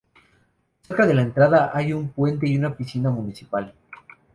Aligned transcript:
Cerca 0.81 1.05
de 1.05 1.13
la 1.13 1.21
entrada 1.21 1.69
hay 1.75 1.93
un 1.93 2.09
puente 2.09 2.49
y 2.49 2.57
una 2.57 2.75
piscina 2.75 3.11
municipal. 3.11 3.71